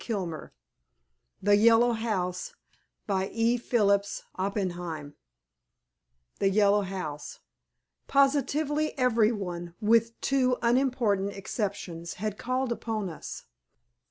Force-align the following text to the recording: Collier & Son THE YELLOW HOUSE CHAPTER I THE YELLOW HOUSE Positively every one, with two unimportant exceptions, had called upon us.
Collier 0.07 0.51
& 0.95 1.45
Son 1.45 1.45
THE 1.45 1.55
YELLOW 1.57 1.93
HOUSE 1.93 2.55
CHAPTER 3.05 4.01
I 4.35 5.11
THE 6.39 6.49
YELLOW 6.49 6.81
HOUSE 6.81 7.39
Positively 8.07 8.97
every 8.97 9.31
one, 9.31 9.75
with 9.79 10.19
two 10.19 10.57
unimportant 10.63 11.33
exceptions, 11.33 12.15
had 12.15 12.39
called 12.39 12.71
upon 12.71 13.09
us. 13.11 13.45